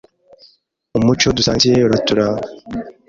umuco 0.97 1.27
dusangiye 1.37 1.77
uruturanga, 1.87 2.47